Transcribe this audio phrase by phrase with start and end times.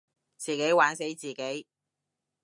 [0.35, 1.67] 自己玩死自己